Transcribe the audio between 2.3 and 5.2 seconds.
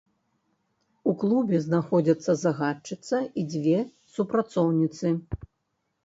загадчыца і дзве супрацоўніцы.